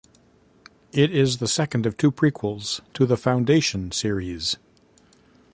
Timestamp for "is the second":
1.11-1.85